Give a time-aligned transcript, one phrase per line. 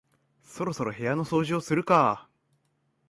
[0.41, 2.27] そろそろ部屋の掃除をするか